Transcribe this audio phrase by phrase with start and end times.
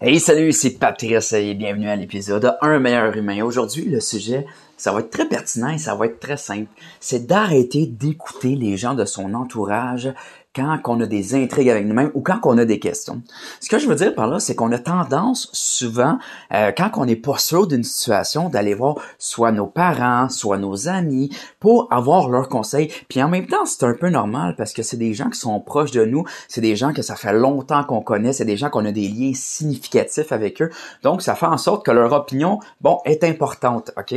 [0.00, 3.42] Hey, salut, c'est Patrice et bienvenue à l'épisode Un meilleur humain.
[3.42, 6.68] Aujourd'hui, le sujet, ça va être très pertinent et ça va être très simple.
[7.00, 10.14] C'est d'arrêter d'écouter les gens de son entourage
[10.58, 13.22] quand on a des intrigues avec nous-mêmes ou quand on a des questions.
[13.60, 16.18] Ce que je veux dire par là, c'est qu'on a tendance souvent,
[16.52, 20.88] euh, quand on n'est pas sûr d'une situation, d'aller voir soit nos parents, soit nos
[20.88, 22.92] amis pour avoir leurs conseils.
[23.08, 25.60] Puis en même temps, c'est un peu normal parce que c'est des gens qui sont
[25.60, 28.70] proches de nous, c'est des gens que ça fait longtemps qu'on connaît, c'est des gens
[28.70, 30.70] qu'on a des liens significatifs avec eux.
[31.02, 34.14] Donc, ça fait en sorte que leur opinion, bon, est importante, OK?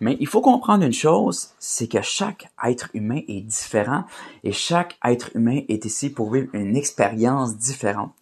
[0.00, 4.04] Mais il faut comprendre une chose, c'est que chaque être humain est différent
[4.44, 8.12] et chaque être humain est ici pour vivre une expérience différente.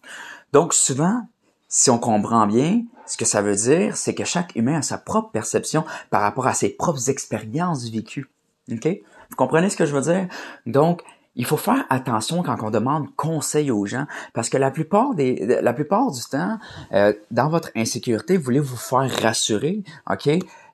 [0.53, 1.27] Donc souvent,
[1.67, 4.97] si on comprend bien, ce que ça veut dire, c'est que chaque humain a sa
[4.97, 8.29] propre perception par rapport à ses propres expériences vécues.
[8.71, 8.87] OK?
[9.29, 10.27] Vous comprenez ce que je veux dire?
[10.65, 11.01] Donc,
[11.35, 15.59] il faut faire attention quand on demande conseil aux gens, parce que la plupart des,
[15.61, 16.57] la plupart du temps,
[16.93, 20.29] euh, dans votre insécurité, vous voulez vous faire rassurer, ok?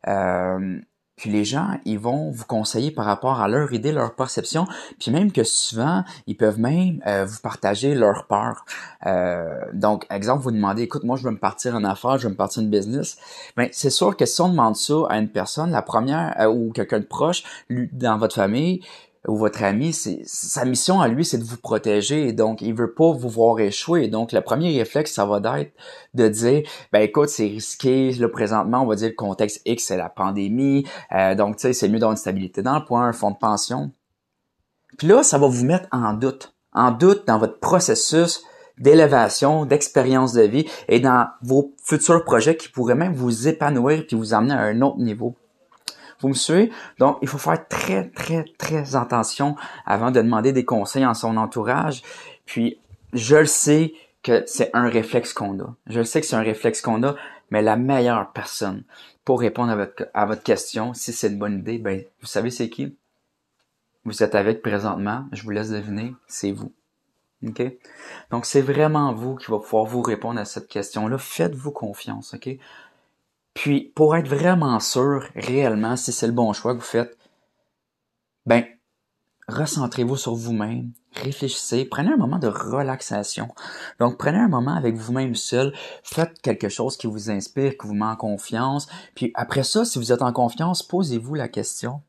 [0.08, 0.80] Euh,
[1.22, 4.66] puis les gens, ils vont vous conseiller par rapport à leur idée, leur perception,
[5.00, 8.66] puis même que souvent, ils peuvent même euh, vous partager leur peur.
[9.06, 12.32] Euh, donc, exemple, vous demandez, écoute, moi, je veux me partir en affaires, je veux
[12.32, 13.20] me partir en business.
[13.56, 16.72] Ben, c'est sûr que si on demande ça à une personne, la première, euh, ou
[16.72, 18.82] quelqu'un de proche, dans votre famille,
[19.28, 22.34] ou votre ami, c'est sa mission à lui, c'est de vous protéger.
[22.34, 24.08] Donc, il veut pas vous voir échouer.
[24.08, 25.74] Donc, le premier réflexe, ça va être
[26.16, 28.12] de dire, ben écoute, c'est risqué.
[28.14, 30.88] Là, présentement, on va dire le contexte X, c'est la pandémie.
[31.14, 33.38] Euh, donc, tu sais, c'est mieux d'avoir une stabilité dans le point, un fonds de
[33.38, 33.92] pension.
[34.98, 36.56] Puis là, ça va vous mettre en doute.
[36.74, 38.44] En doute dans votre processus
[38.78, 44.18] d'élévation, d'expérience de vie et dans vos futurs projets qui pourraient même vous épanouir puis
[44.18, 45.36] vous amener à un autre niveau.
[46.22, 46.72] Vous me suivez?
[47.00, 49.56] Donc, il faut faire très, très, très attention
[49.86, 52.04] avant de demander des conseils en son entourage.
[52.46, 52.80] Puis,
[53.14, 55.76] je le sais que c'est un réflexe qu'on a.
[55.88, 57.16] Je le sais que c'est un réflexe qu'on a,
[57.50, 58.84] mais la meilleure personne
[59.26, 62.50] pour répondre à votre, à votre question, si c'est une bonne idée, ben, vous savez
[62.50, 62.96] c'est qui?
[64.04, 66.72] Vous êtes avec présentement, je vous laisse deviner, c'est vous.
[67.48, 67.62] OK?
[68.30, 71.18] Donc, c'est vraiment vous qui va pouvoir vous répondre à cette question-là.
[71.18, 72.50] Faites-vous confiance, OK?
[73.54, 77.18] Puis, pour être vraiment sûr, réellement, si c'est le bon choix que vous faites,
[78.46, 78.64] ben,
[79.48, 83.50] recentrez-vous sur vous-même, réfléchissez, prenez un moment de relaxation.
[84.00, 85.74] Donc, prenez un moment avec vous-même seul,
[86.04, 88.88] faites quelque chose qui vous inspire, qui vous met en confiance.
[89.16, 92.02] Puis après ça, si vous êtes en confiance, posez-vous la question,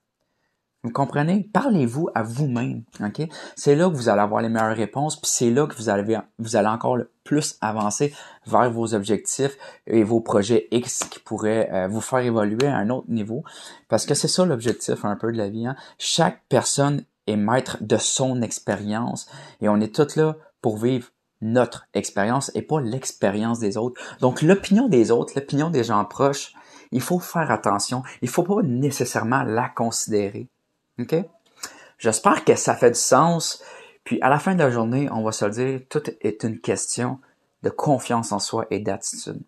[0.84, 1.48] vous comprenez?
[1.52, 3.28] Parlez-vous à vous-même, ok?
[3.54, 6.18] C'est là que vous allez avoir les meilleures réponses, puis c'est là que vous allez,
[6.40, 8.12] vous allez encore plus avancer
[8.46, 9.56] vers vos objectifs
[9.86, 13.44] et vos projets X qui pourraient euh, vous faire évoluer à un autre niveau.
[13.88, 15.68] Parce que c'est ça l'objectif un peu de la vie.
[15.68, 15.76] Hein?
[15.98, 19.28] Chaque personne est maître de son expérience
[19.60, 21.10] et on est tous là pour vivre
[21.40, 24.00] notre expérience et pas l'expérience des autres.
[24.20, 26.54] Donc l'opinion des autres, l'opinion des gens proches,
[26.90, 28.02] il faut faire attention.
[28.20, 30.48] Il faut pas nécessairement la considérer.
[30.98, 31.14] OK?
[31.98, 33.62] J'espère que ça fait du sens.
[34.04, 36.60] Puis à la fin de la journée, on va se le dire, tout est une
[36.60, 37.20] question
[37.62, 39.40] de confiance en soi et d'attitude.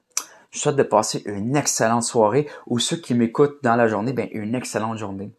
[0.50, 4.28] Je souhaite de passer une excellente soirée ou ceux qui m'écoutent dans la journée, ben
[4.30, 5.32] une excellente journée.